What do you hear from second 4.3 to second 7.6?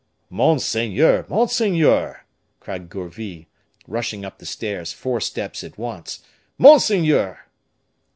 the stairs, four steps at once. "Monseigneur!"